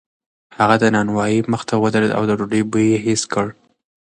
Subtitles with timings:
[0.57, 3.47] هغه د نانوایۍ مخې ته ودرېد او د ډوډۍ بوی یې حس کړ.